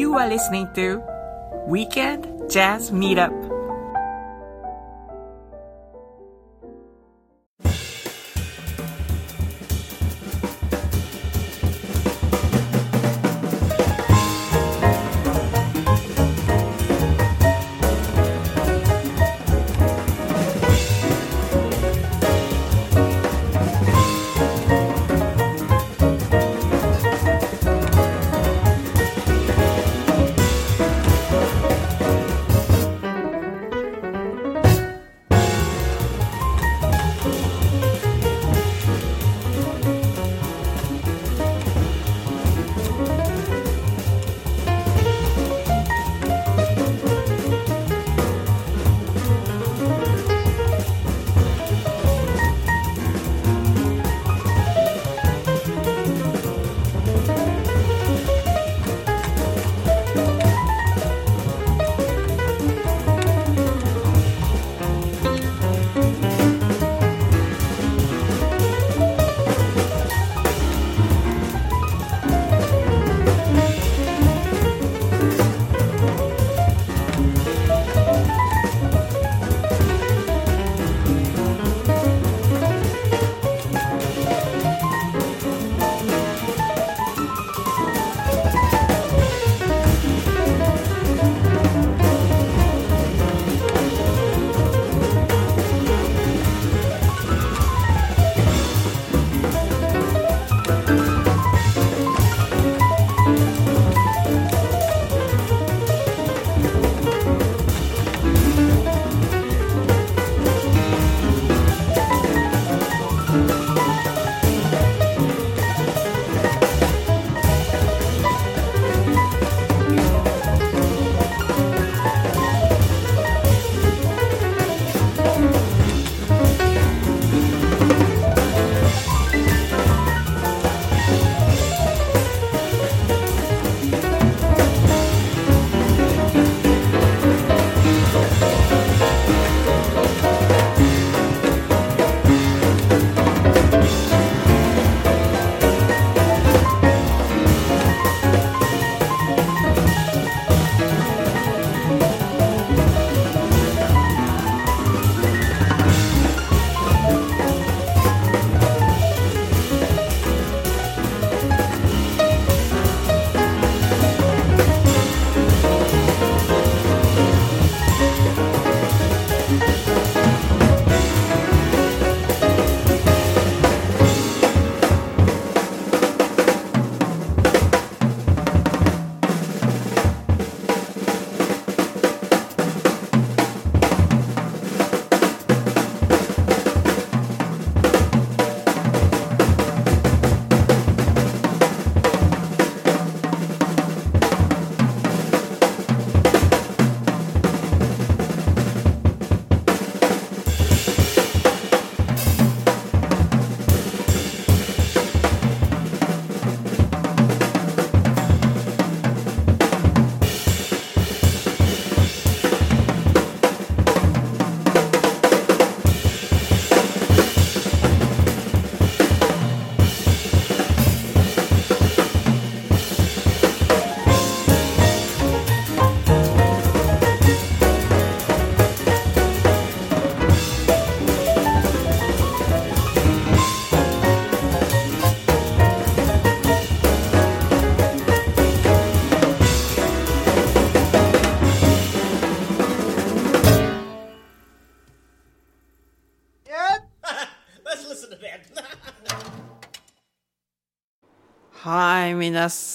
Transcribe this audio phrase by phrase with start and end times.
[0.00, 1.02] You are listening to
[1.66, 3.59] Weekend Jazz Meetup.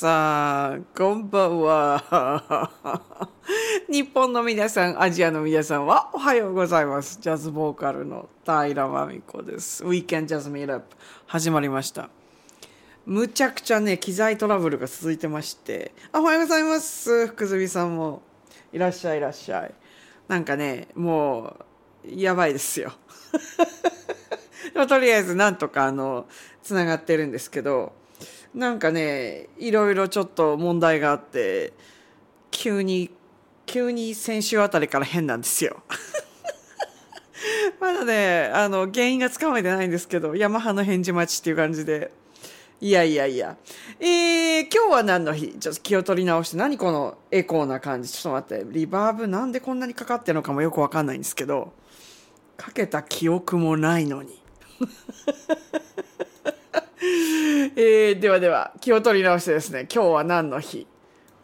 [0.06, 2.70] さん、こんばんは。
[3.90, 7.18] 日本の皆さん、アジアの皆さんはおはようございます。
[7.20, 9.84] ジャズボーカルの平真美子です。
[9.84, 12.12] ウィーケンジャズミートアップ始まりました。
[13.08, 17.26] むちゃくちゃね、機材トラブルが続いてまして、あ、おはようございます。
[17.26, 18.22] 福住さんも。
[18.74, 19.74] いらっしゃい、いらっしゃい。
[20.28, 21.58] なんかね、も
[22.08, 22.94] う、やばいですよ。
[24.88, 26.28] とりあえず、なんとか、あの、
[26.62, 28.05] つながってるんですけど、
[28.56, 31.74] なんかねいろいろちょっと問題があって
[32.52, 33.12] 急に
[33.66, 35.84] 急に先週あたりから変なんですよ。
[37.82, 42.12] まだねあの原因がつかめてないんですけどヤマハの返事待ちっていう感じで
[42.82, 43.58] いやいやいや。
[44.00, 45.58] えー、今日は何の日？
[45.60, 48.12] ちょっと気を取り直して、何このエコーな感じ？
[48.12, 48.80] ちょっと待って。
[48.80, 51.74] リバーブなんでこんなにかかってるのかもよくわかんないんですけど、
[52.58, 54.42] かけた記憶もないのに。
[57.76, 60.88] えー、ではでは、気を取り直してですね、今日は何の日？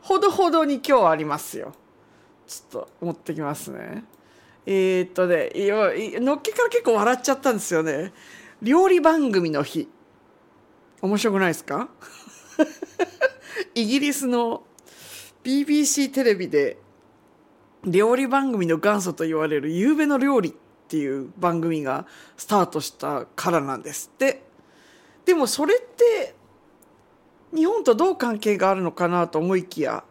[0.02, 1.74] ほどほどに今日ありますよ。
[2.48, 4.04] ちょっと持ってきますね。
[4.66, 5.52] えー、っとね、
[6.20, 8.12] のっけから結構笑っちゃったんですよね。
[8.62, 9.88] 料理番組の日。
[11.02, 11.90] 面白くないですか？
[13.76, 14.64] イギリスの
[15.44, 16.78] BBC テレビで
[17.84, 20.54] 料理番組の元祖と言われる「夕べの料理」っ
[20.88, 22.06] ていう番組が
[22.38, 24.44] スタートしたからなんですって
[25.26, 26.36] でもそれって
[27.54, 30.04] 日本とどう関係があるのかなと思いきや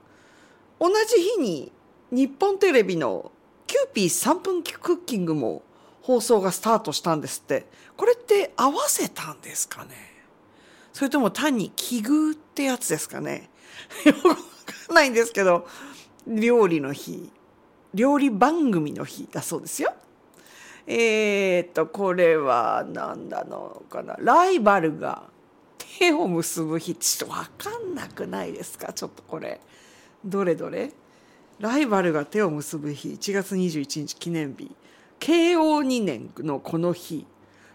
[0.79, 1.73] 同じ日に
[2.11, 3.33] 日本テレビの
[3.67, 5.62] 「キューピー3分クッキング」も
[6.03, 7.67] 放送がスタートしたんですって。
[7.97, 9.91] これって合わせたんですかね？
[10.95, 13.51] それとも単に奇遇ってやつですかね？
[14.06, 14.43] よくわか
[14.93, 15.69] んないんですけど、
[16.27, 17.31] 料理の日、
[17.93, 19.93] 料理番組の日だそうですよ。
[20.93, 24.17] え、っと、これは何なのかな。
[24.19, 25.23] ライバルが
[25.99, 28.93] 手を結ぶ日、ちょっとわかんなくないですか？
[28.93, 29.61] ちょっとこれ。
[30.25, 30.93] どれどれ？
[31.61, 34.75] ライバルが手を結ぶ日、1月21日記念日。
[35.21, 37.25] 慶応2年のこの日、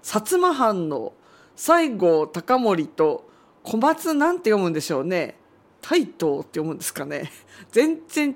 [0.04, 1.14] 薩摩藩の
[1.56, 3.30] 西郷隆盛と
[3.64, 5.38] 小松なんて読むんでしょうね。
[5.82, 7.32] タイトって読むんですかね。
[7.72, 8.36] 全然違う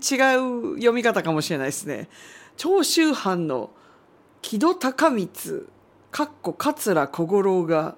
[0.76, 2.08] 読み方かもしれないですね。
[2.56, 3.72] 長州藩の
[4.42, 5.66] 木戸孝光、
[6.12, 7.96] かっこ桂小五郎が、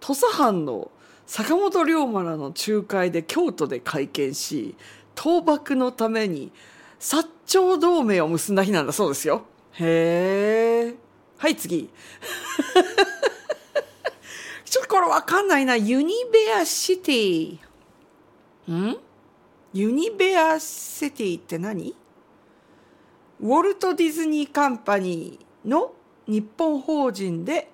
[0.00, 0.90] 土佐藩の
[1.26, 4.74] 坂本龍馬らの仲介で京都で会見し、
[5.16, 6.52] 倒幕のために
[6.98, 9.44] 薩長同盟を結んだ日なんだそうですよ。
[9.72, 10.94] へえ。
[11.38, 11.90] はい、次。
[14.64, 15.76] ちょっとこれわかんないな。
[15.76, 17.58] ユニベアシティ。
[18.70, 18.98] ん？
[19.72, 21.94] ユニベアシティって何？
[23.40, 25.92] ウォルト・ディズニー・カンパニーの
[26.26, 27.70] 日本法人で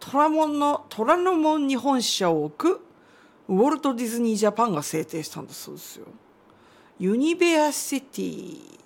[0.00, 2.80] 虎門の虎ノ門に本社を置く
[3.48, 6.06] ウォルト・ディズニー・ジャパンが制定したんだそうですよ。
[6.98, 8.78] ユニベアシティ。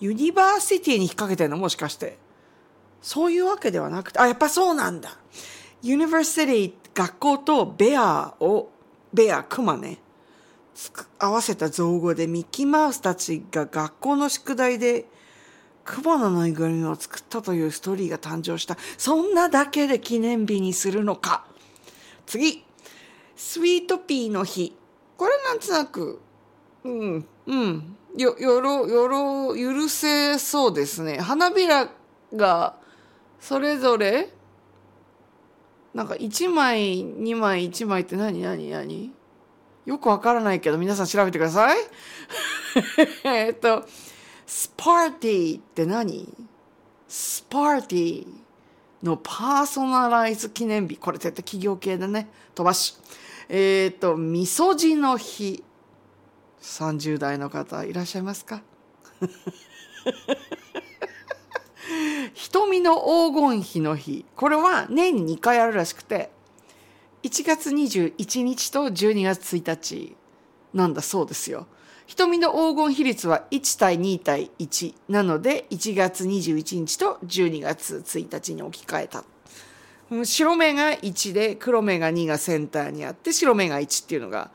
[0.00, 2.16] University に引っ掛けてるのもしかして。
[3.02, 5.16] そういうわけではなくて、あ、やっぱそうなんだ。
[5.82, 8.68] University 学校と bear を
[9.12, 9.98] bear クマね
[11.18, 15.06] 合わせた造語でミッキーマウスたちが学校の宿題で
[15.90, 18.78] クマのぬいぐるみを作ったというストーリーが誕生した。
[18.96, 21.44] そんなだけで記念日にするのか。
[22.26, 22.64] 次。
[23.34, 24.76] スイートピーの日。
[25.16, 26.20] これなんとなく
[26.84, 27.96] うんうん。
[28.16, 31.18] よよろよろ許せそうですね。
[31.18, 31.90] 花びら
[32.36, 32.76] が
[33.40, 34.28] それぞれ
[35.92, 39.12] なんか1枚2枚1枚って何何何？
[39.86, 41.78] よくわからないけど皆さん調べてください。
[43.24, 43.84] えっと
[44.50, 46.28] スパーティーって何？
[47.06, 48.26] スパーティー
[49.00, 50.96] のパーソナライズ記念日。
[50.96, 52.28] これ絶対企業系だね。
[52.56, 52.96] 飛ばし。
[53.48, 55.62] えっ、とみそじの日。
[56.62, 58.60] 30代の方いらっしゃいますか？
[62.34, 62.96] 瞳の
[63.30, 64.24] 黄金比の日。
[64.34, 66.28] これは年に2回あるらしくて。
[67.22, 70.16] 1月21日と12月1日
[70.74, 71.68] なんだそうですよ。
[72.10, 79.24] 瞳の黄金比率は1対2対1なので1月21日と12月1日に置き換えた。
[80.24, 84.50] 白目が1で黒目が2がセンターにあって白目が1っていうのが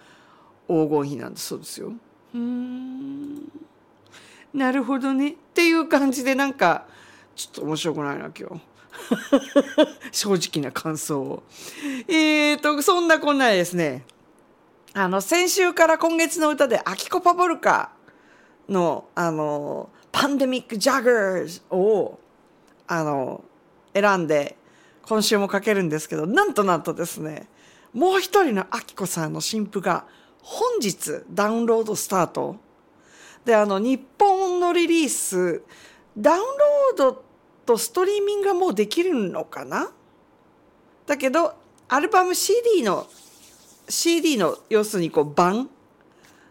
[0.68, 1.94] 黄金比なんだそうですよ。
[2.34, 3.50] うん
[4.54, 6.86] なるほどねっていう感じでなんか
[7.38, 8.62] ちょっと面白くないな今日。
[10.12, 11.44] 正直な感想を。
[12.10, 14.04] えーと、そんなこんなですね、
[14.98, 17.92] あの、先週から今月の歌で、アキコパボルカ
[18.70, 22.18] の、あの、パンデミック・ジャガーズを、
[22.88, 23.44] あの、
[23.94, 24.56] 選んで、
[25.06, 27.50] 今週もかけるんですけど、なんとなんとですね、
[27.92, 30.06] もう一人のアキコさんの新譜が、
[30.42, 32.56] 本日ダウンロードスタート。
[33.44, 35.62] で、あの、日本のリリース、
[36.18, 37.24] ダウンロード
[37.66, 39.92] とストリーミングがもうできるのかな？
[41.06, 41.54] だけど
[41.90, 43.08] アルバム CD の
[43.88, 45.70] CD の要するにこう版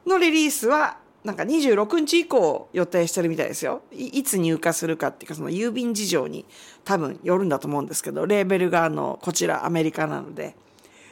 [0.06, 4.06] のリリースはなんか26日以降予定してるみたいですよい。
[4.08, 6.44] いつ入荷するかっていうかその郵便事情に
[6.84, 10.54] 多分よるんだと思うんですけど、レーベルがあの、こちらアメリカなので。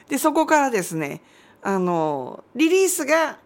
[0.08, 1.22] で、そこからですね、
[1.62, 3.38] あの、リリースが、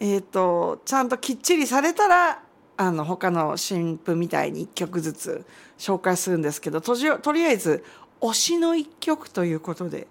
[0.00, 2.42] えっ、ー、と、ちゃんときっちりされたら、
[2.80, 5.44] あの他の新譜みたいに1曲ずつ
[5.76, 7.84] 紹介するんですけどとりあえず
[8.22, 10.06] 推しの1曲ということで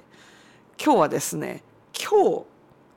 [0.84, 1.62] 今日はですね
[1.94, 2.46] 今日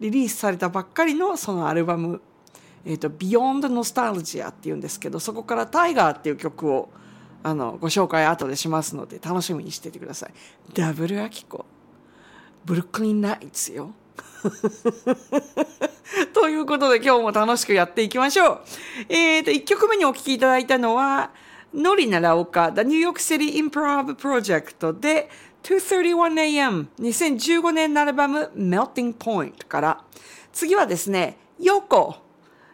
[0.01, 2.21] リリースされたばっかりのそのアルバム
[2.87, 6.89] 「えーと、Beyond Nostalgia」っていうんですけどそこから「タイガー」っていう曲を
[7.43, 10.33] あのご紹介後でしますので楽しみにしててください。
[10.75, 11.67] ダブルアキコ
[12.65, 13.93] ブルックリンナイツよ。
[16.33, 18.61] ということで今日も楽しくやっていきましょう。
[19.09, 21.31] えっ、ー、と、1曲目にお聴きいただいたのは、
[21.75, 25.31] ノリナラオカ、The New York City Improv Project で
[25.63, 30.05] 231am 2015年のアルバム Melting Point から、
[30.53, 32.17] 次はですね、ヨコ。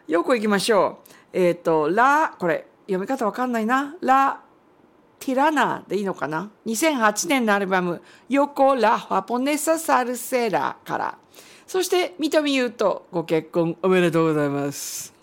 [0.07, 0.99] ヨコ行きましょ
[1.33, 1.37] う。
[1.37, 3.95] えっ、ー、と、ラ、これ読み方わかんないな。
[4.01, 4.41] ラ、
[5.19, 11.17] ティラナでいいのかな ?2008 年のアルバム、ヨコ・ラ・ファポネサ・サルセラから。
[11.67, 15.13] そして、三富優とご結婚おめでとうございます。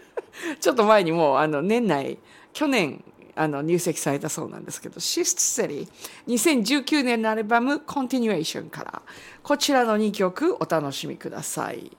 [0.60, 2.18] ちょっと前にもう、あの、年内、
[2.54, 5.88] 去年、あの、入籍されたそうなんですけど、シストセリ、
[6.28, 9.02] 2019年のアルバム、コンティニュエーションから、
[9.42, 11.90] こちらの2曲お楽しみください。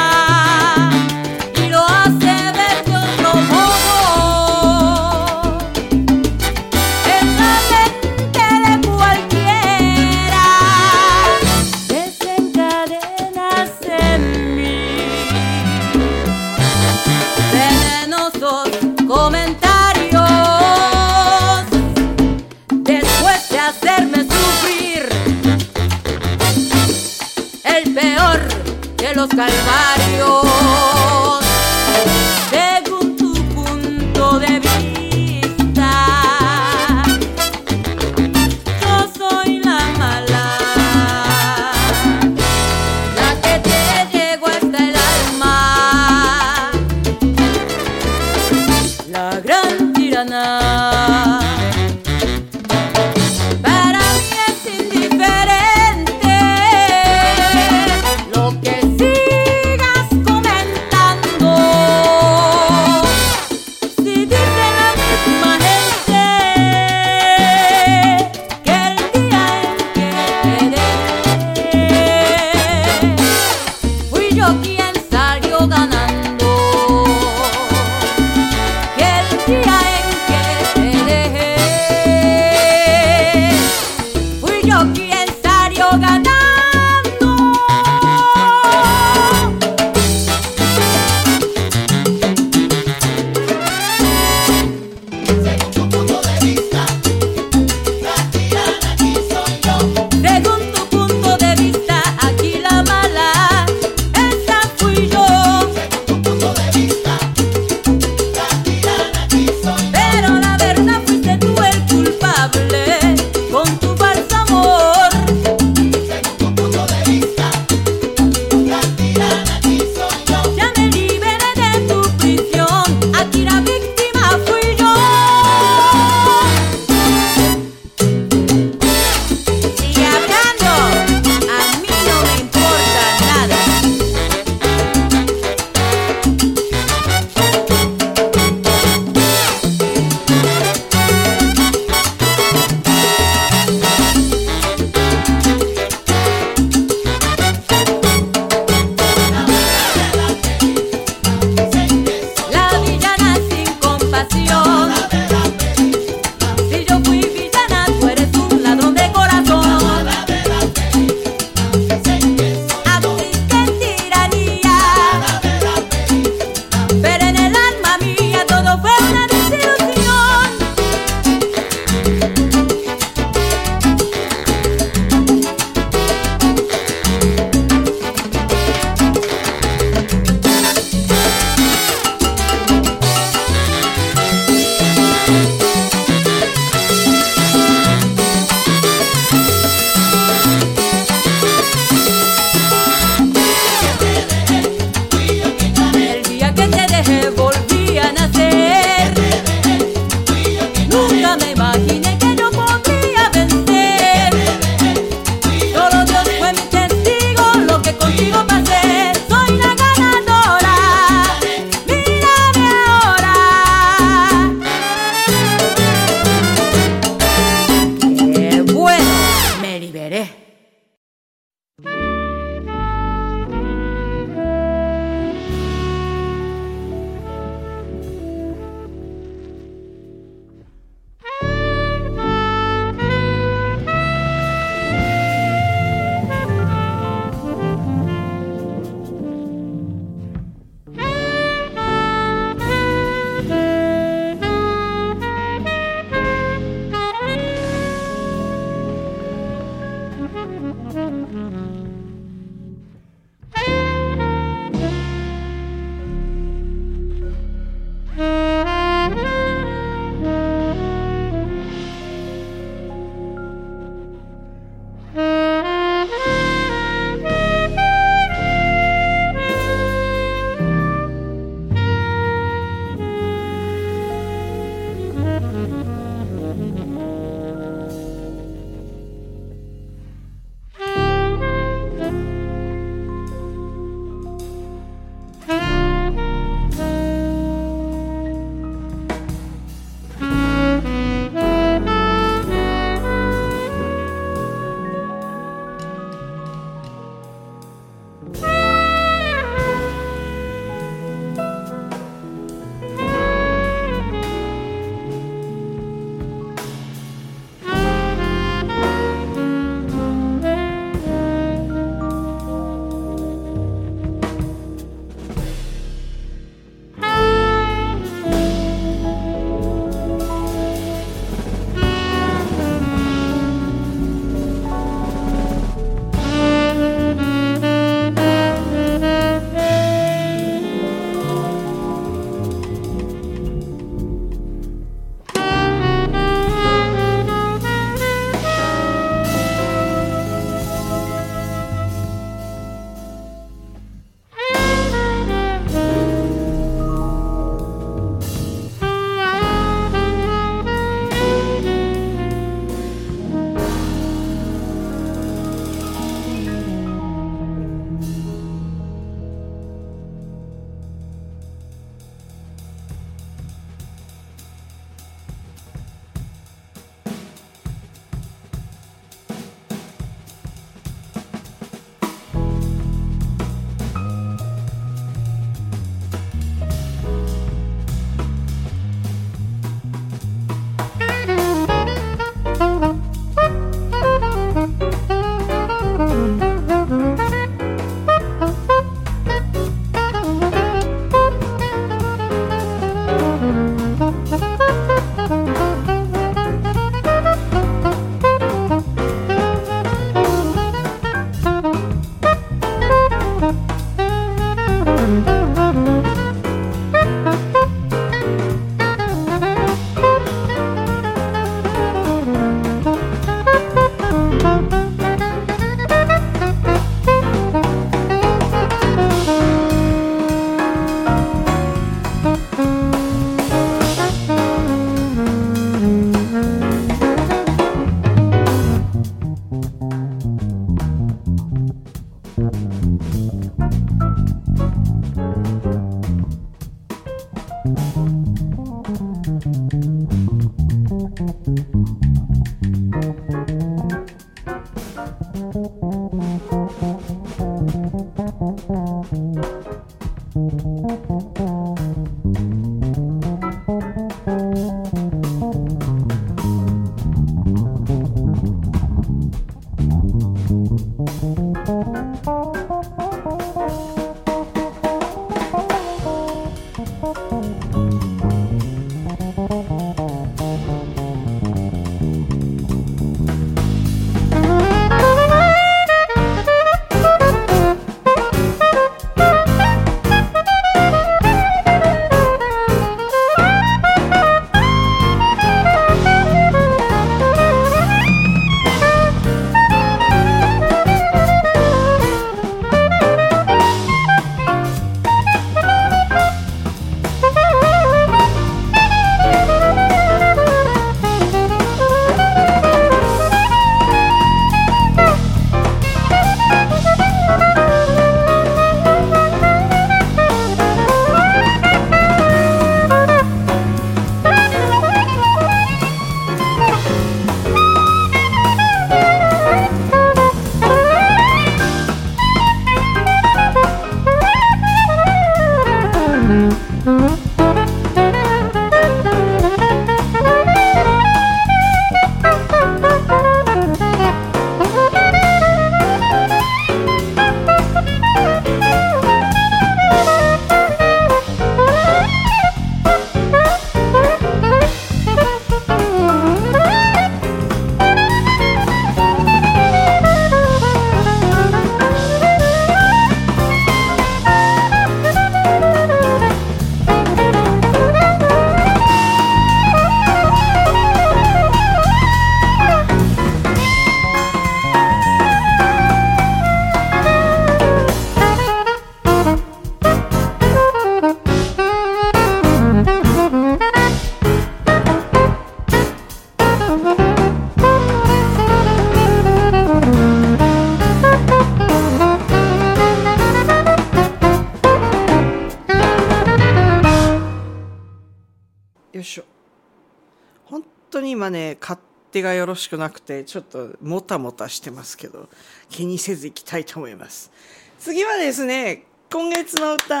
[592.14, 595.28] 手がよろしくなくてちょっともたもたしてますけど
[595.68, 597.32] 気にせずいきたいと思います。
[597.80, 600.00] 次はですね今月の歌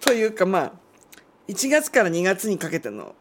[0.00, 0.72] というかまあ
[1.48, 3.14] 1月から2月にかけての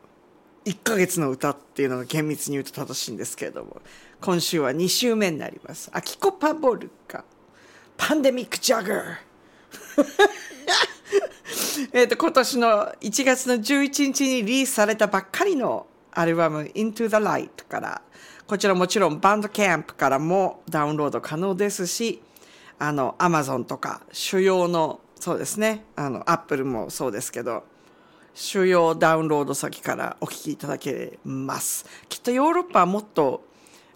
[0.63, 3.81] 1ヶ月の歌っていうのが厳密に言うと正しいんですけれども
[4.21, 5.89] 今週は2週目になります。
[5.91, 7.25] アキコ・パボルカ。
[7.97, 9.17] パンデミック・ジャガー
[11.91, 18.01] えと今年の1月の11日にリリースされたばっかりのアルバム Into the Light から。
[18.45, 22.21] こちらもちろんバンドキャンプからもダウンロード可能ですし
[22.77, 25.85] あの Amazon とか主要のそうですね。
[25.95, 27.63] あの Apple もそうですけど
[28.33, 31.85] 主要ダウンロード先からお聴きいただけます。
[32.09, 33.45] きっとヨーロッパはもっと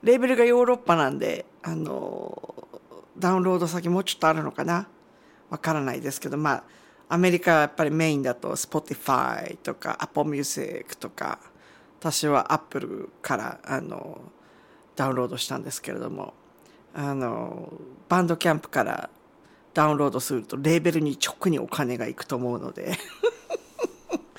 [0.02, 2.68] レーベルがヨーロッパなんであの
[3.18, 4.88] ダウンロード先もうちょっとあるのかな？
[5.50, 6.64] わからないですけどまあ
[7.10, 11.40] アメリカはやっぱりメインだと Spotify とか Apple Music とか
[12.00, 14.22] 私は Apple からあの
[14.96, 16.34] ダウンロードしたんですけれども
[16.94, 17.74] あの
[18.10, 19.10] バンドキャンプから
[19.74, 22.98] ダウンロードするとレーベルに直にお金がいくと思うので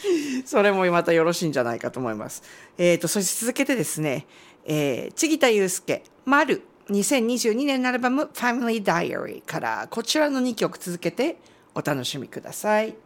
[0.45, 2.43] それもまたよろしいんじゃないかと思います。
[2.77, 4.27] えっ、ー、と、そして続けてですね、
[4.65, 11.37] えー、千田祐介、丸、2022年のアルバム Family Diary からこちらの2曲続けて
[11.75, 12.97] お楽しみください。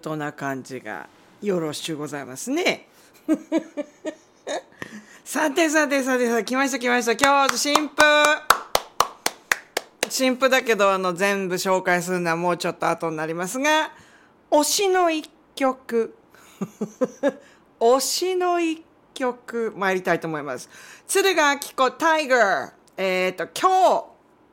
[0.00, 1.08] 骨太な感じが
[1.42, 2.88] よろしゅうございますね。
[5.24, 7.12] さてさてさてさて来ました来ました。
[7.12, 7.94] 今日新婦。
[10.08, 13.92] 新婦だけどあの全部紹介するのはもうちょっと後になりますが
[14.50, 16.16] 推しの一曲。
[17.78, 18.82] 推しの一
[19.14, 20.68] 曲参りたいと思います。
[21.06, 24.04] 鶴賀明子タイガーえっ、と今日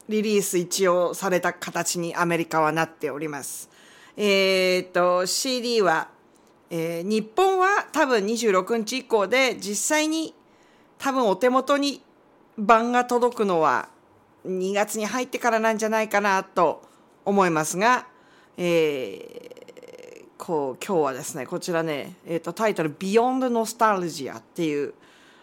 [0.09, 3.69] リリース一応された形にアメリカはなっております。
[4.17, 6.09] えっ、と CD は、
[6.69, 10.33] えー日本は多分26日以降で実際に
[10.97, 12.01] 多分お手元に
[12.57, 13.89] 版が届くのは
[14.45, 16.81] 2月に入ってからなんじゃないかなと
[17.23, 18.07] 思いますが、
[18.57, 19.57] えー
[20.37, 24.93] こう今日はですねこちらね、えー、とタイトル「Beyond Nostalgia」っていう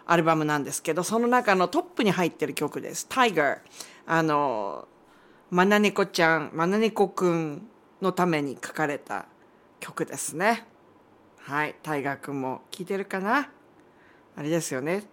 [0.06, 3.58] アルバムなんですけどその中のトップに入ってる曲です「Tiger」
[4.06, 4.88] あの
[5.50, 7.68] マナネコちゃんマナネコくん
[8.04, 9.26] のために書かれた
[9.80, 10.64] 曲ですね。
[11.38, 11.74] はい。
[11.82, 13.50] 大河君も聞いてるかな？
[14.36, 15.04] あれですよね。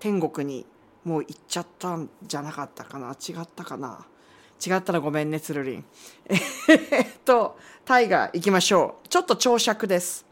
[0.00, 0.66] 天国に
[1.04, 3.10] もう行っちゃったんじゃなかったかな？
[3.10, 4.06] 違ったかな？
[4.66, 5.84] 違ったらごめんねつるりん
[6.28, 9.08] えっとタイガー行きましょう。
[9.08, 10.25] ちょっと長尺です。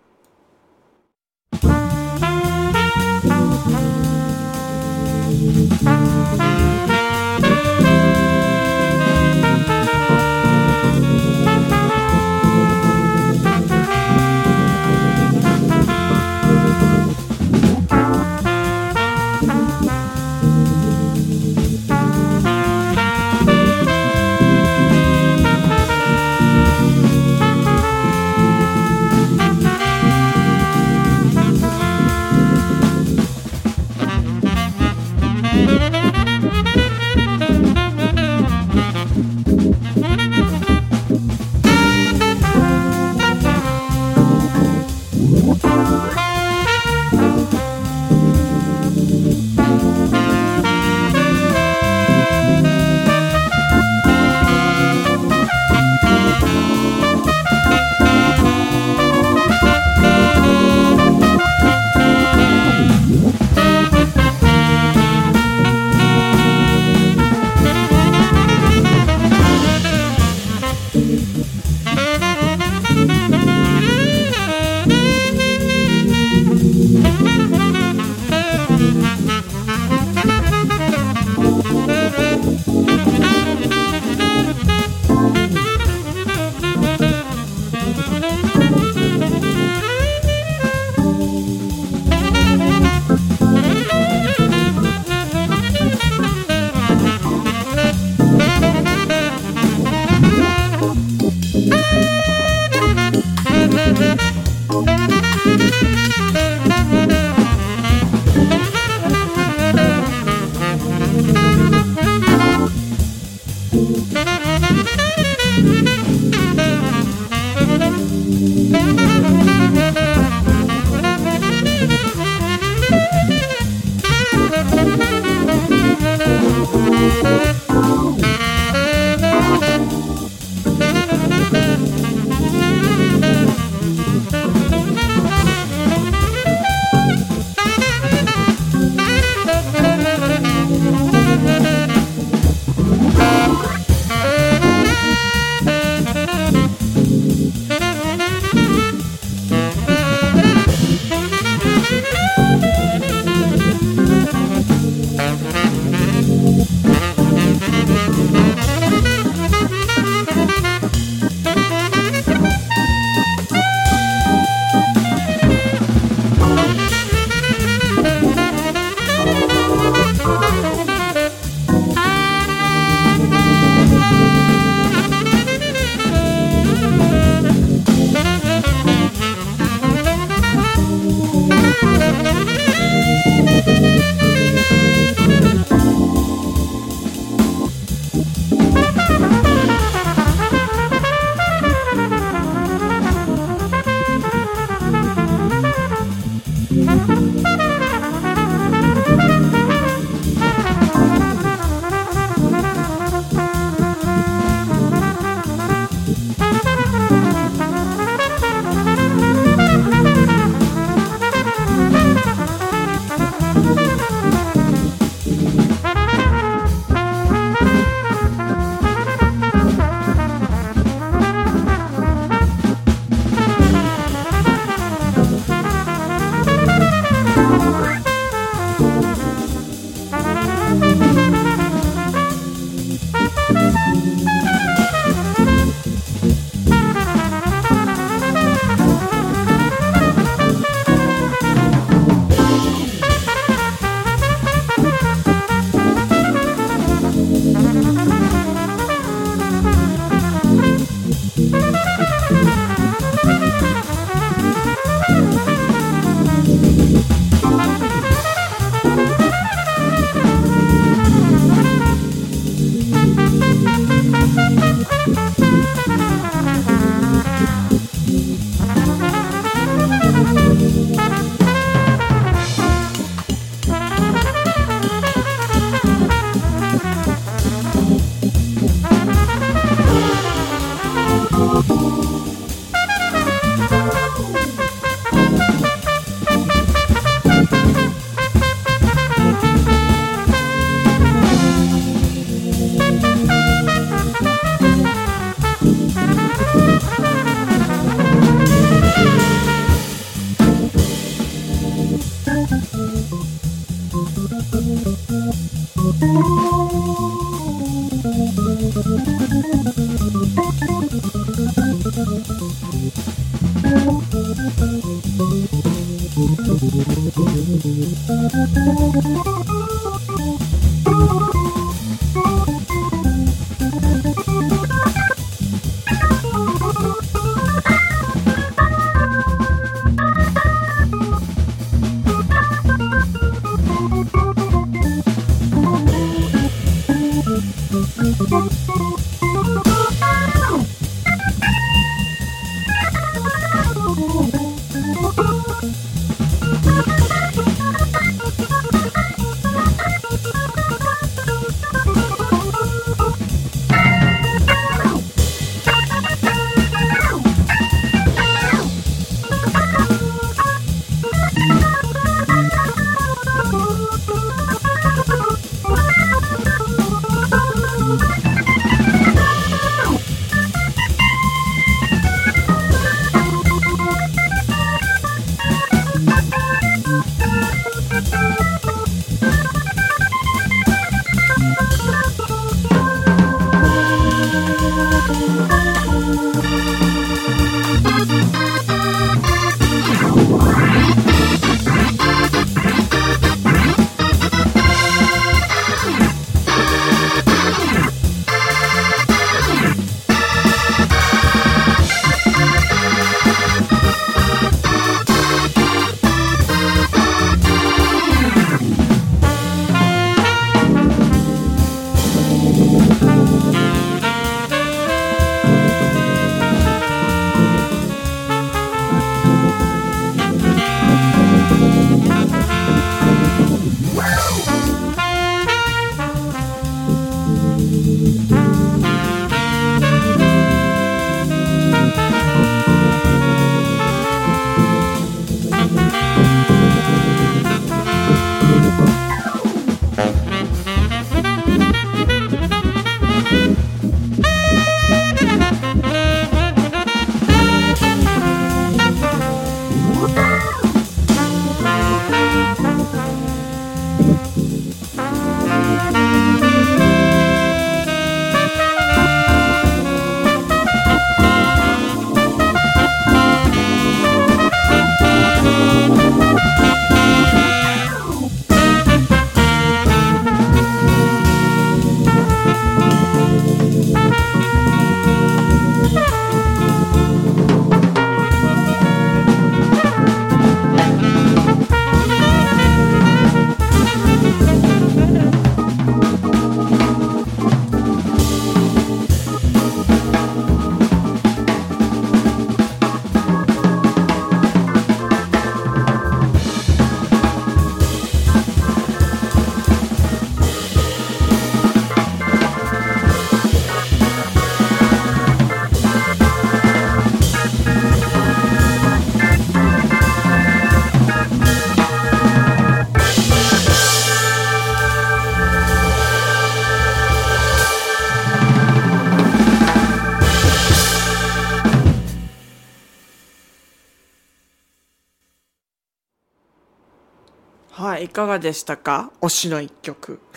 [528.15, 529.11] かがでしたか？
[529.21, 530.21] 推しの一曲。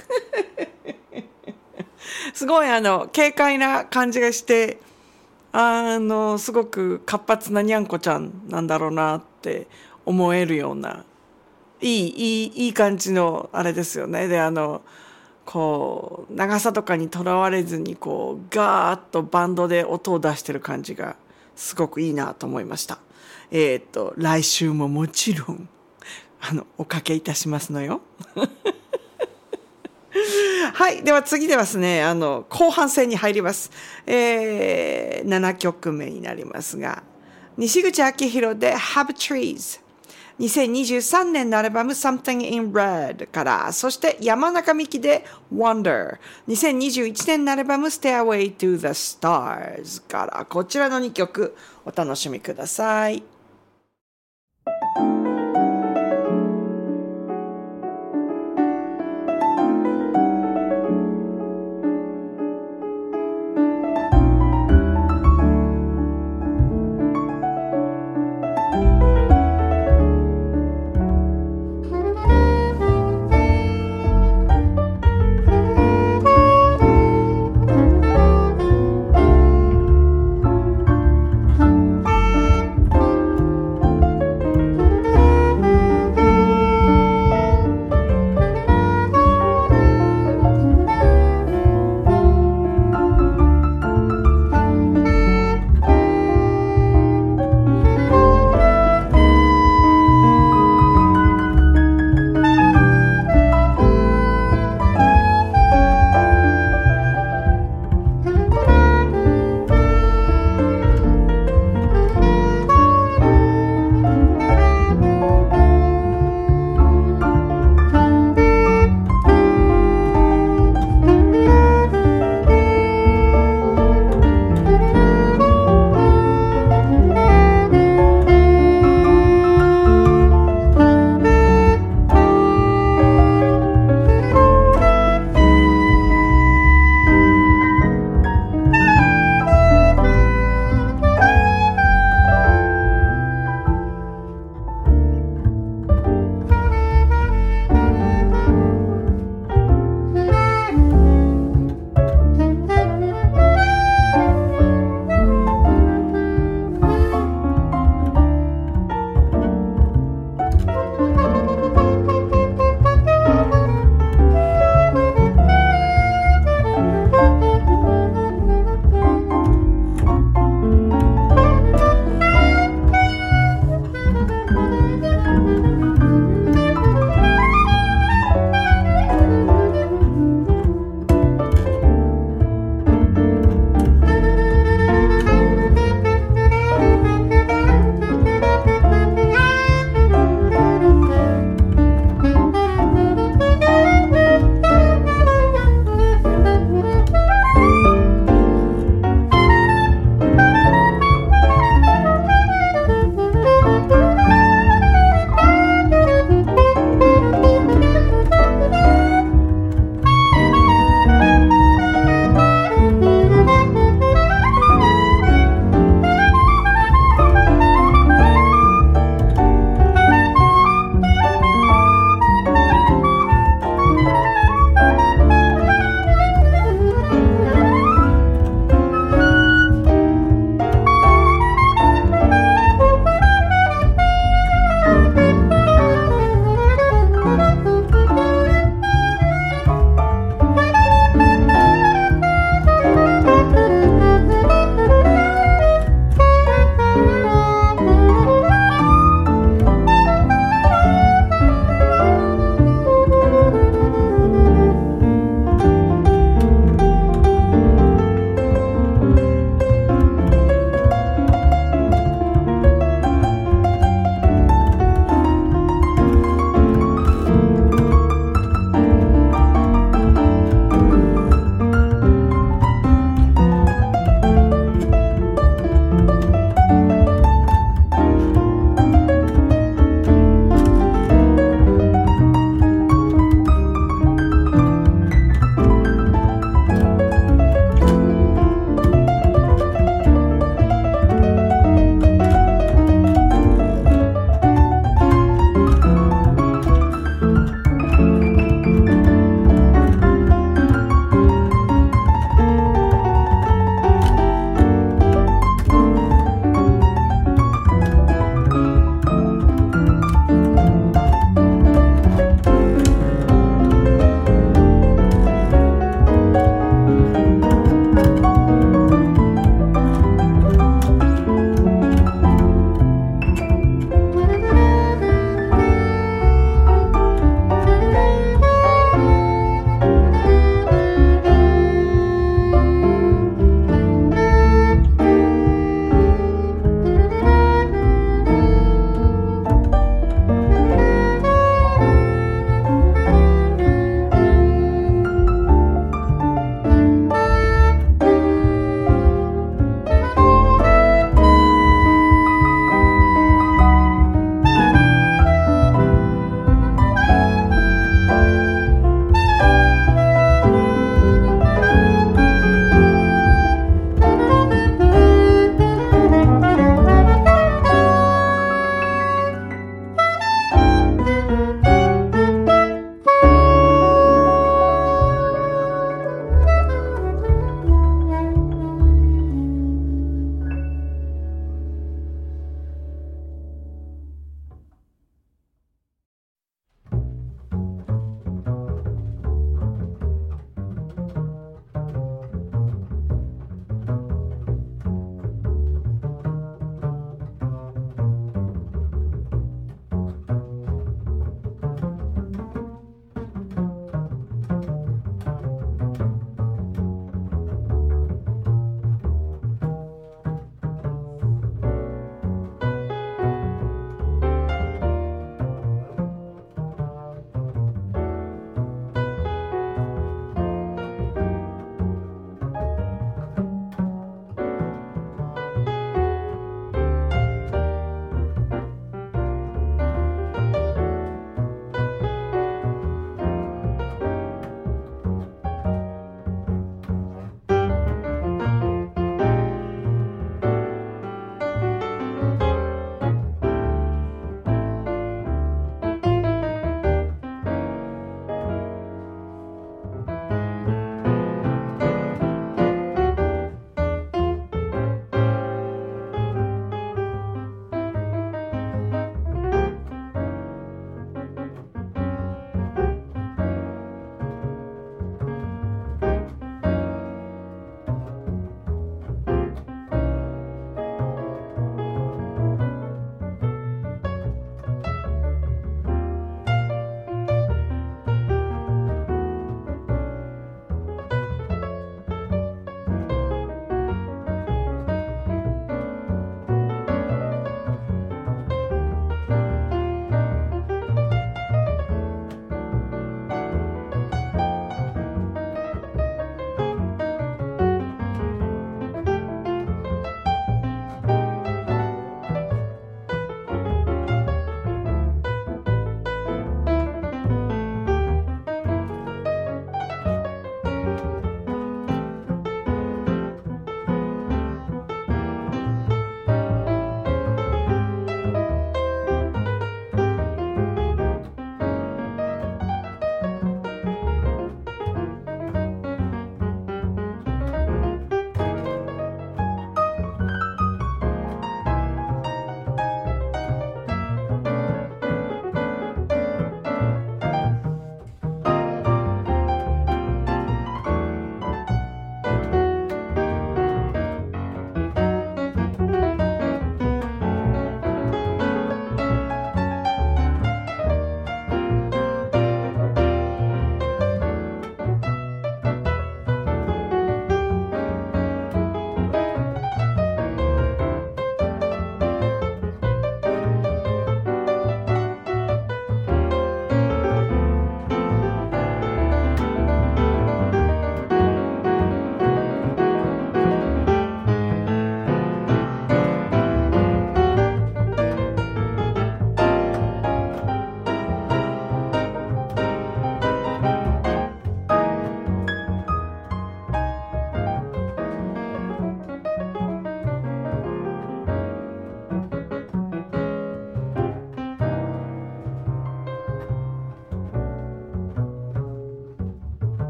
[2.34, 4.80] すごいあの、軽快な感じがして、
[5.52, 9.68] あの、すごく活発なにゃんこちゃんなんだろうなって
[10.06, 11.06] 思えるような、
[11.80, 14.28] いい、いい、いい感じのあれですよね。
[14.28, 14.82] で、あの、
[15.46, 21.16] こう、長さとかにとらわれずに、こう、ガーッとバンドで音を出してる感じが、
[21.56, 23.00] すごくいいなと思いました。
[23.52, 25.70] えっ、と、来週ももちろん、
[26.42, 28.02] あの、おかけいたしますのよ。
[30.74, 31.04] はい。
[31.04, 33.72] では次ではですね、あの、後半戦に入ります。
[34.06, 37.04] えー、7曲目になりますが、
[37.58, 39.82] 西口明宏で Have Trees。
[40.40, 46.18] 2023年のアルバム Something in Red から、そして山中美希で Wonder。
[46.48, 53.24] 2021年のアルバム Stairway to the Stars から、こちらの2曲お楽しみください。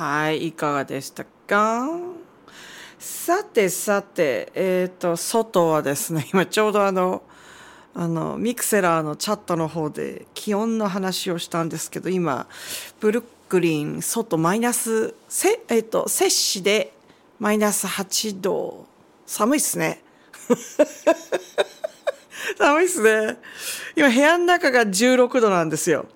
[0.00, 1.86] はい、いかがでしたか？
[2.98, 7.22] さてさて、えっ、と、外はですね、今ちょうどあの、
[7.92, 12.46] あの、ミクセラーのチャットの方で気温の話をしたんですけど、今、
[12.98, 16.94] ブルックリン、外マイナス、せえっ、と、摂氏で
[17.38, 18.86] マイナス8度。
[19.26, 20.02] 寒いっすね。
[22.56, 23.36] 寒いっすね。
[23.94, 26.06] 今部屋の中が16度なんですよ。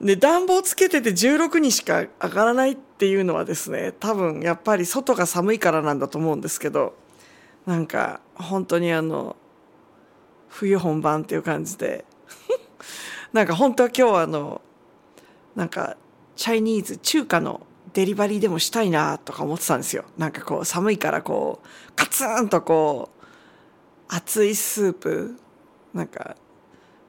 [0.00, 6.94] で、暖房つけてて16にしか上がらないっていうのはですね、多分やっぱり外が寒いからなんだと思うんですけど、
[7.66, 9.36] なんか本当にあの、
[10.48, 12.06] 冬本番っていう感じで、
[13.32, 14.62] なんか本当は今日はあの、
[15.54, 15.96] なんか
[16.34, 20.04] チャイニーズ、中華のデリバリーでもしたいなとか思ってたんですよ。
[20.16, 23.24] なんかこう寒いからこう、カツンとこう、
[24.08, 25.38] 熱いスープ、
[25.92, 26.36] なんか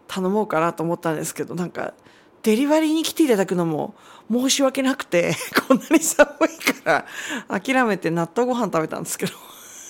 [0.08, 1.94] 頼もうかなと思ったんですけど、なんか
[2.44, 3.94] デリバリーに来ていただくのも
[4.32, 5.36] 申し訳なくて、
[5.68, 7.06] こんなに寒いか
[7.50, 9.34] ら諦めて納豆ご飯食べたんですけど、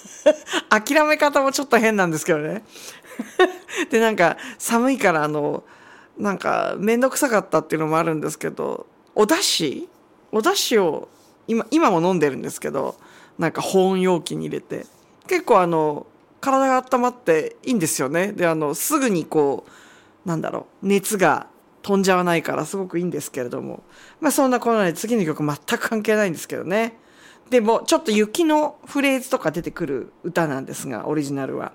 [0.69, 2.63] 諦め方もちょっと変なんですけどね。
[3.89, 5.63] で、なんか寒いからあの、
[6.17, 9.87] なんかめんどくさかったっていうのもあるんですけど、お出汁？
[10.31, 11.09] お出汁を
[11.47, 12.95] 今、今も飲んでるんですけど、
[13.37, 14.85] なんか保温容器に入れて、
[15.27, 16.05] 結構あの、
[16.39, 18.31] 体が温まっていいんですよね。
[18.31, 19.65] で、あの、すぐにこ
[20.25, 21.47] う、なんだろう、熱が
[21.81, 23.83] 飛んじゃわないからすごくいいんですけれども。
[24.19, 26.97] まあそんなこんなで次の曲全く関係ないんですけどね。
[27.49, 31.73] でもちょっと雪のフレーズとか出てくる歌なんですが、オリジナルは。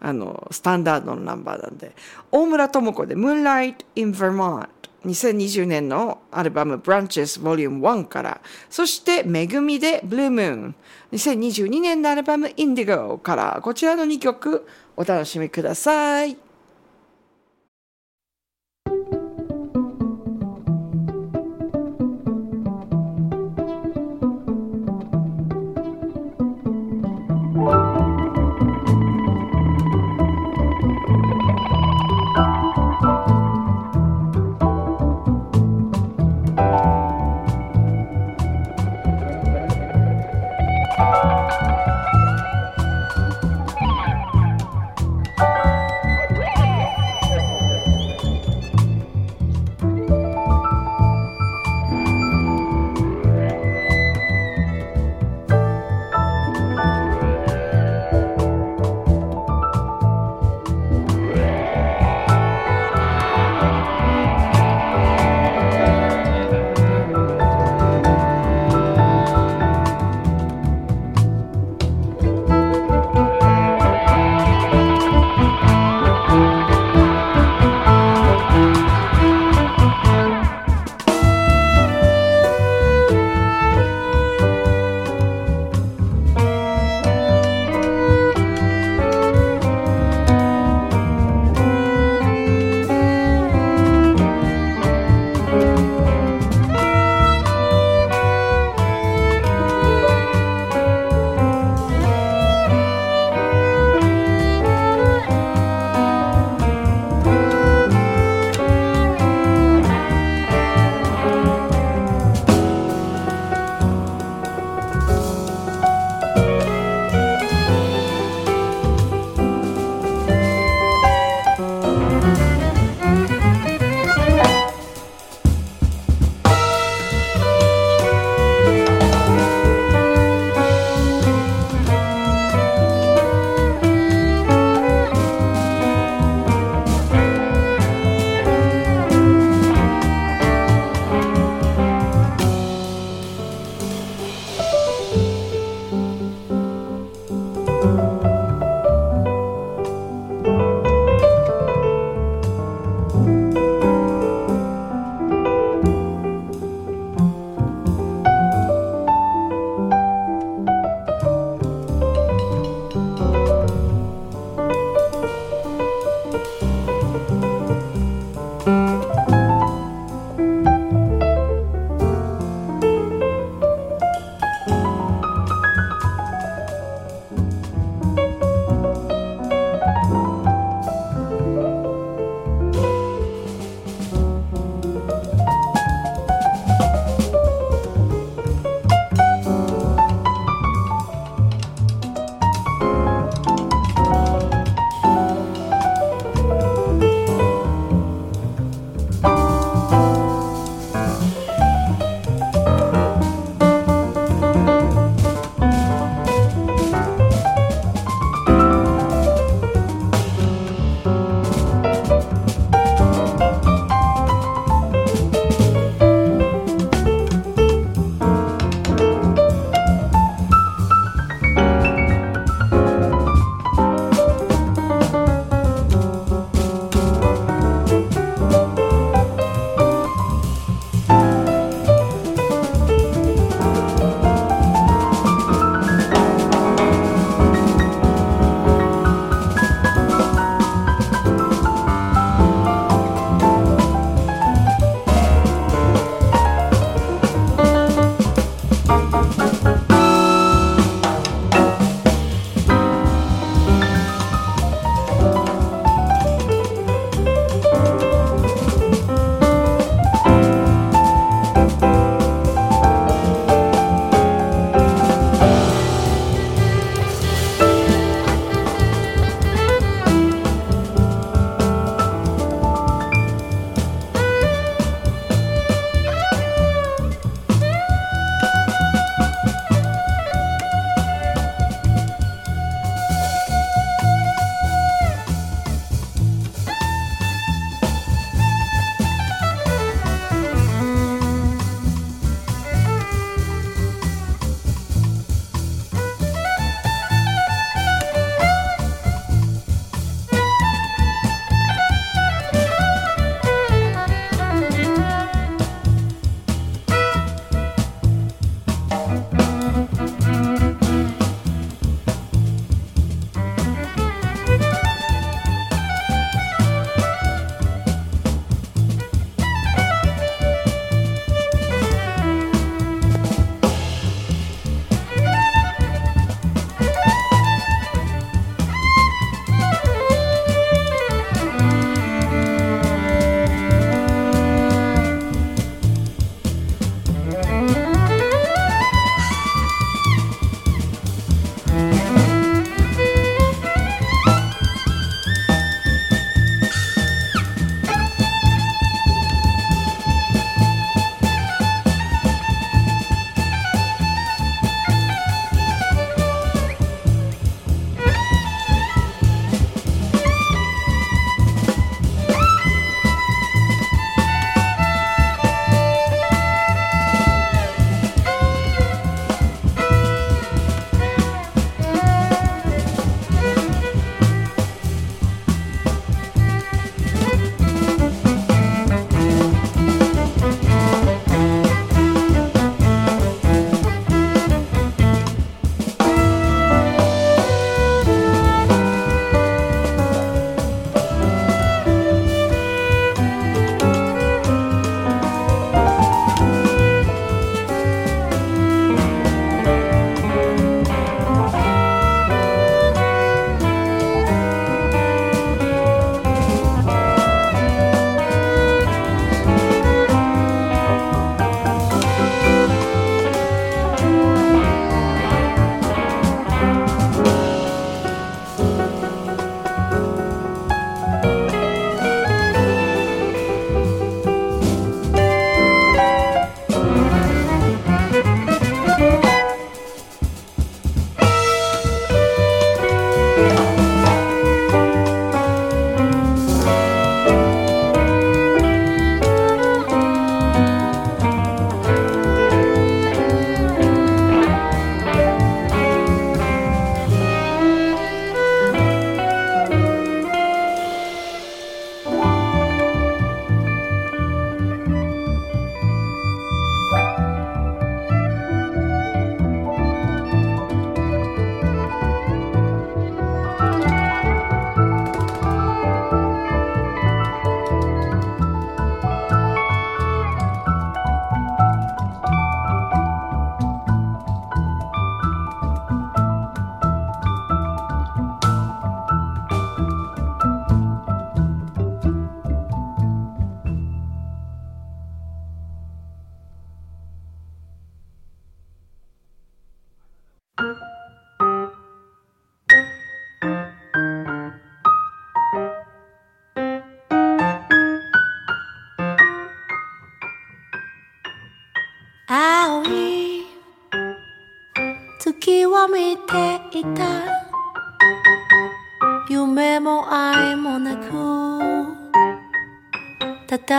[0.00, 1.94] あの、スタンダードのナンバーなんで。
[2.30, 4.68] 大村智子で Moonlight in Vermont。
[5.04, 10.74] 2020年のアルバム Branches Volume 1から、そしてめぐみで Blue Moon。
[11.12, 14.66] 2022年のアルバム Indigo から、こちらの2曲
[14.96, 16.24] お楽しみくださ。
[16.24, 16.36] い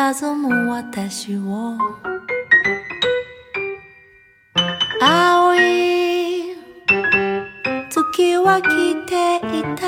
[0.08, 1.76] 佇む私を
[5.02, 6.56] 青い
[7.90, 9.84] 月は来ていた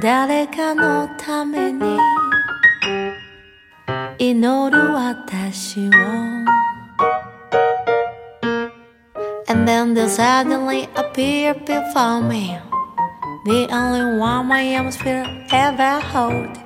[0.00, 1.98] 誰かのために
[4.18, 5.92] 祈る私を
[9.48, 12.58] And then there suddenly appeared before me
[13.44, 16.65] The only one my atmosphere ever hold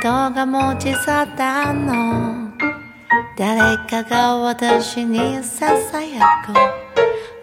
[0.00, 2.50] 人が持ち去ったの。
[3.36, 6.52] 誰かが私にささやく。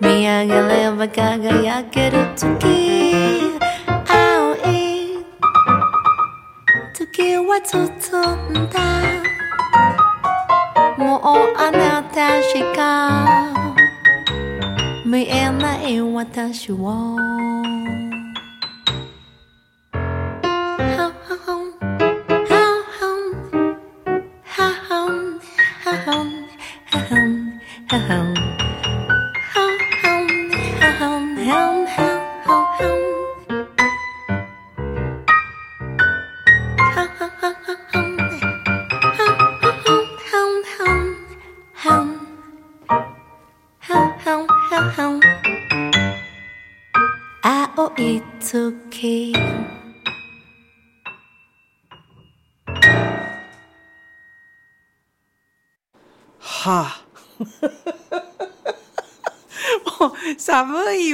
[0.06, 2.49] 見上げれば輝ける月。
[4.08, 5.26] 青い
[6.93, 8.80] 月は包んだ。
[10.97, 11.22] もう
[11.58, 13.54] あなたしか
[15.06, 17.40] 見えない私を。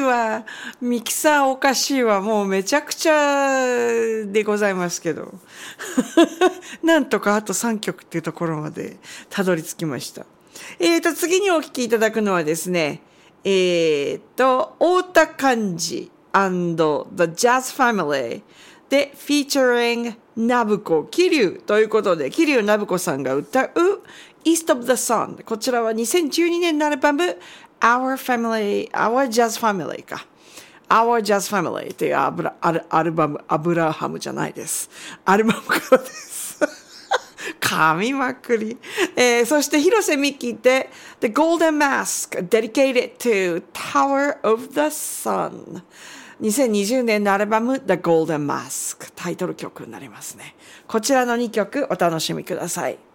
[0.08, 0.46] わ。
[0.82, 2.22] ミキサーおかしいわ。
[2.22, 5.34] もうめちゃくちゃでございますけど。
[6.84, 8.98] なんとかあと3曲っていうところまで
[9.30, 10.26] たどり着きました。
[10.80, 13.02] えーと、次にお聴きいただくのはですね、
[13.44, 16.76] えーと、太田寛治 and
[17.16, 18.42] the Jazz Family
[18.90, 23.72] で featuring ナブコ、キリュウということで、キリュウナブコさんが歌う
[24.46, 25.44] East of the Sun。
[25.44, 27.38] こちらは2012年のアルバム
[27.80, 30.26] Our Family, Our Jazz Family か。
[30.90, 34.90] Our Jazz Family っていうアブラアルアルバム、アブラハムじゃないです。
[35.26, 36.60] アルバムからです。
[37.60, 38.78] 噛みまくり。
[39.16, 40.90] えーそして広瀬美樹で
[41.20, 45.82] The Golden Mask dedicated to Tower of the Sun。
[46.42, 50.56] 2020年のアルバム The Golden Mask タイトル曲になりますね。
[50.88, 53.07] こちらの2曲お楽しみください。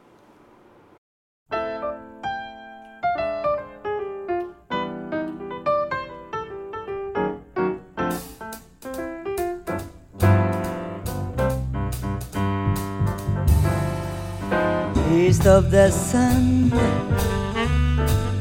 [15.43, 16.73] East of the sun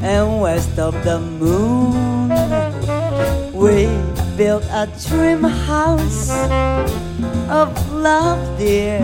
[0.02, 2.30] and west of the moon.
[3.53, 3.88] We
[4.38, 6.30] built a dream house
[7.49, 8.99] of love, dear,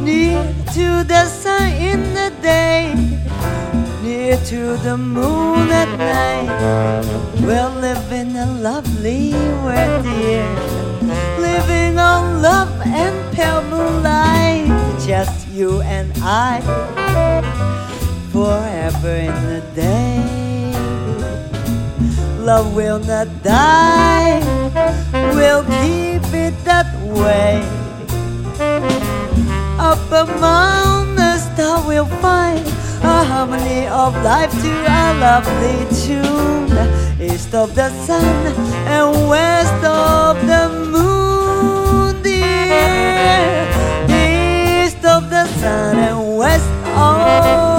[0.00, 0.42] near
[0.72, 2.94] to the sun in the day,
[4.02, 7.04] near to the moon at night.
[7.42, 9.32] We're living a lovely
[9.64, 10.48] world, dear,
[11.38, 16.60] living on love and pale moonlight, just you and I,
[18.30, 20.72] forever in the day.
[22.38, 24.40] Love will not die,
[25.34, 27.62] we'll keep it that way.
[29.78, 32.64] Up among the stars we'll find
[33.02, 36.70] a harmony of life to a lovely tune.
[37.20, 38.24] East of the sun
[38.86, 41.11] and west of the moon,
[45.62, 46.68] Sun and West.
[46.96, 47.71] Oh.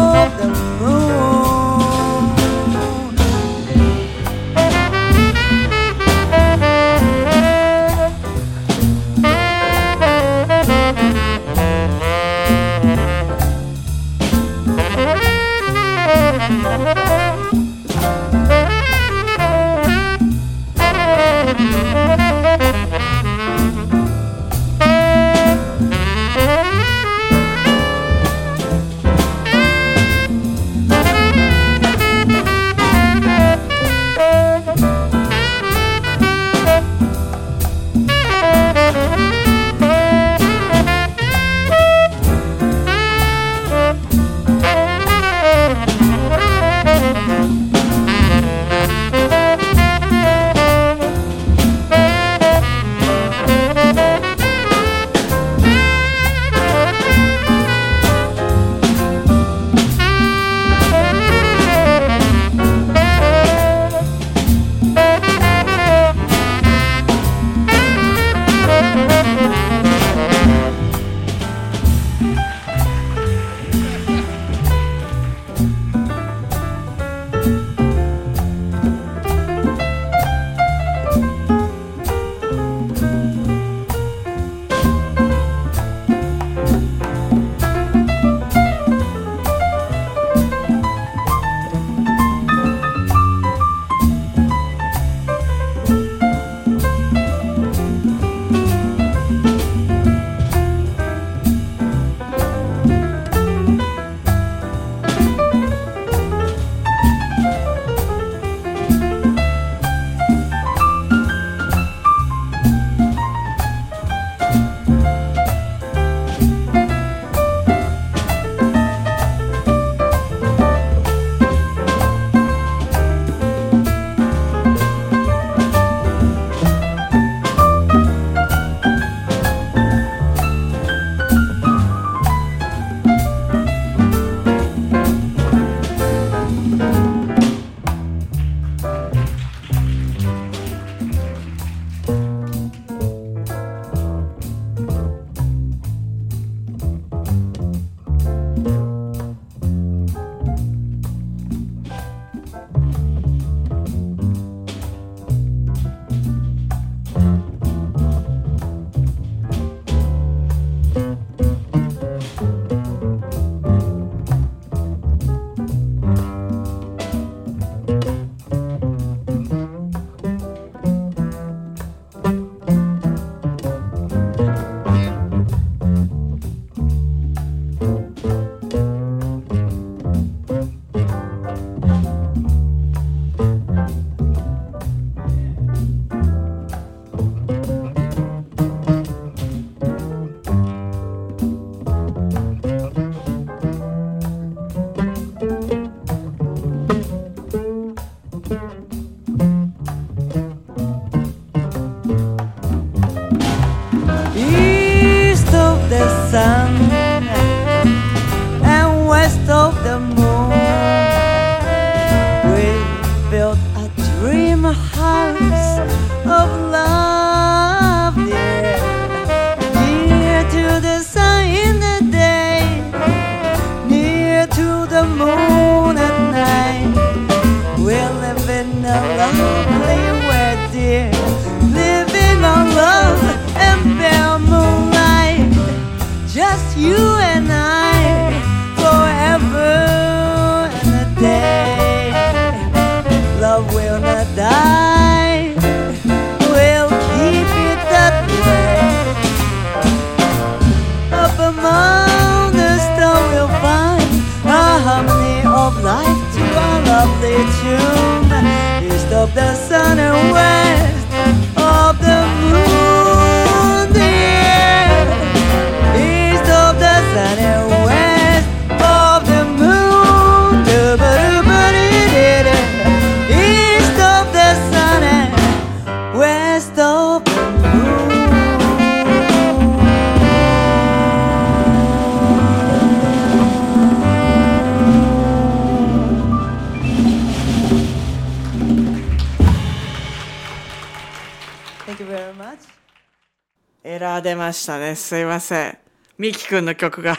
[296.23, 297.17] ミキくんの曲が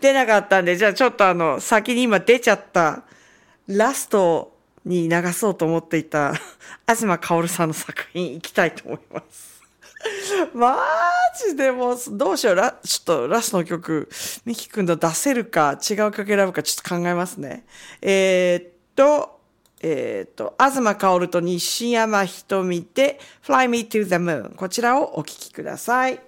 [0.00, 3.02] 出なかったんで、じゃあちょっとあの、先に今出ちゃった、
[3.66, 6.32] ラストに流そうと思っていた、
[6.88, 9.62] 東薫さんの作品行きたいと思います。
[10.54, 10.78] マ
[11.46, 12.54] ジでもう、どうしよう。
[12.54, 14.08] ラちょっとラストの曲、
[14.46, 17.66] ミキくんの出せるか、違う曲選ぶか、ちょっと考えますね。
[18.00, 19.40] えーっと、
[19.82, 24.54] えっ、と、東薫と西山ひとみで Fly Me to the Moon。
[24.54, 26.27] こちらをお聴きください。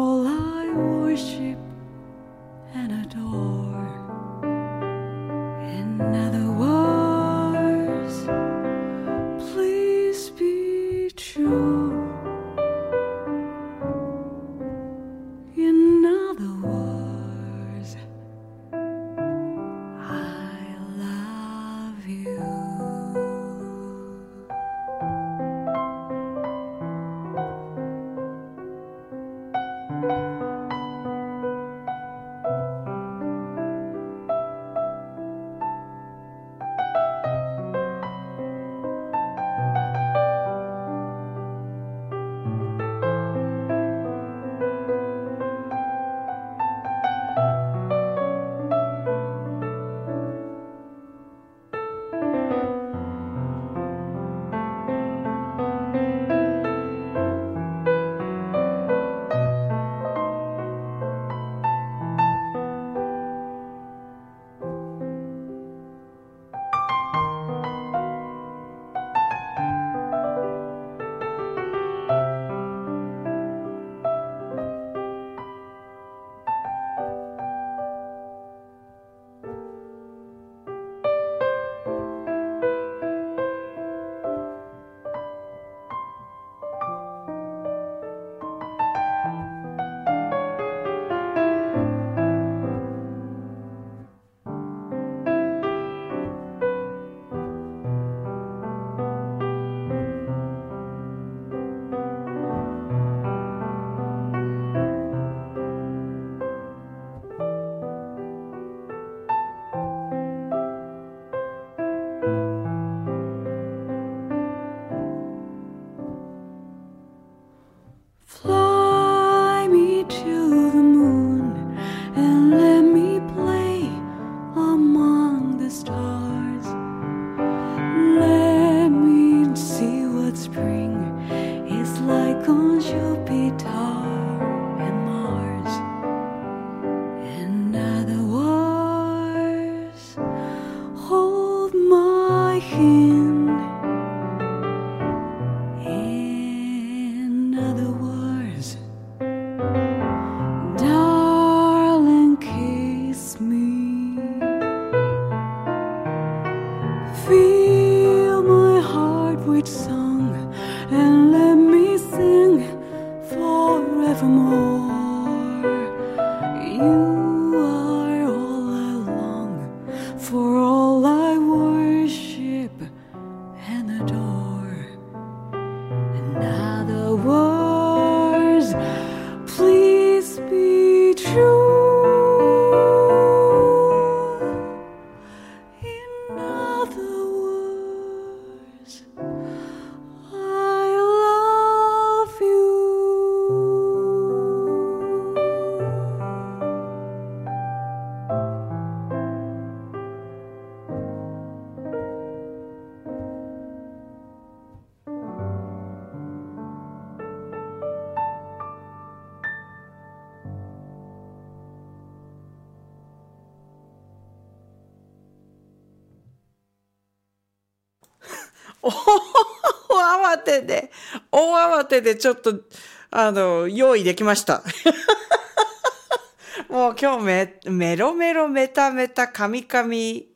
[222.01, 222.61] でちょっと、
[223.09, 224.63] あの、用意できました。
[226.69, 230.31] もう今日め、メロメロメタメタカミカミ、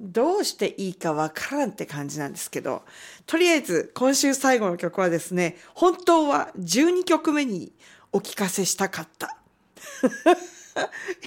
[0.00, 2.84] どうしていいかわからんって感じなんですけど、
[3.26, 7.72] とりあえず今週最後の曲はですね、本当は12曲目に
[8.12, 9.36] お聴かせしたかった。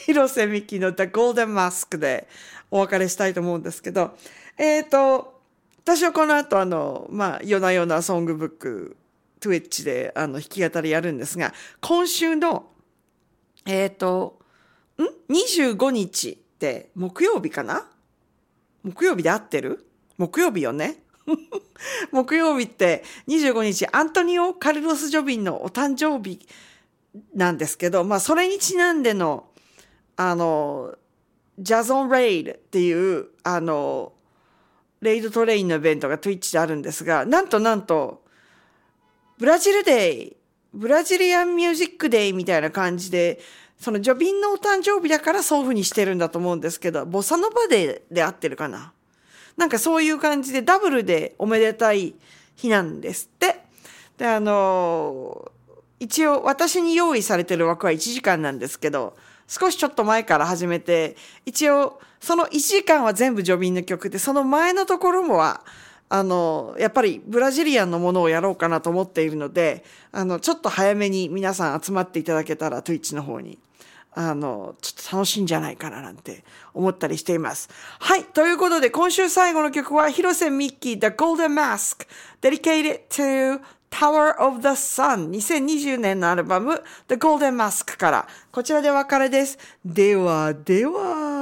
[0.06, 2.28] 広瀬美樹の The Golden Mask で
[2.70, 4.16] お別れしたいと思うんですけど、
[4.58, 5.42] えっ、と、
[5.84, 8.98] 私はこの後あの、まあ、夜な夜なソングブック、
[9.42, 12.68] Twitch であの弾き語りやるんですが、今週の、
[13.66, 14.40] えっ、と、
[14.98, 17.90] ん ?25 日って木曜日かな？
[18.84, 19.86] 木曜日で合ってる？
[20.18, 21.04] 木曜日よね？
[22.12, 26.48] 木曜日って25日アントニオ・カルロス・ジョビンのお誕生日
[27.34, 29.48] なんですけど、まあそれにちなんでの、
[30.16, 30.96] あの、
[31.58, 34.14] ジャズオン・レイルっていう、あの、
[35.02, 38.21] レイドトレインのイベントが Twitch であるんですが、なんとなんと、
[39.42, 40.38] ブラジルデイ、
[40.72, 43.40] ブラジリアンミュージックデイみたいな感じで、
[43.80, 48.94] そのジョビンのお誕生日だからそういう風にしてるんだと思うんですけど、ボサノバデーで合ってるかな？
[49.58, 52.14] なんかそういう感じでダブルでおめでたい
[52.56, 53.62] 日なんですって。
[54.20, 55.52] で、あの
[56.00, 61.16] 一応私に用意されてる枠は1時間なんですけど、少しちょっと前から始めて、
[61.48, 65.66] 一応その1時間は全部ジョビンの曲で、その前のところもは、
[66.14, 73.58] あの、やっぱりブラジリアンのものをやろうかなと思っているので、あの、ちょっと早めに皆さん集まっていただけたら、Twitch の方に。
[74.14, 76.44] あの、ちょっと楽しいんじゃないかななんて
[76.74, 77.70] 思ったりしています。
[78.00, 78.26] はい。
[78.26, 82.06] ということで、今週最後の曲は、広瀬ミッキー The Golden Mask
[82.42, 89.58] dedicated to Tower of the Sun 2020年のアルバム The Golden Mask から、こちらでお別れです。
[89.86, 91.41] では、では。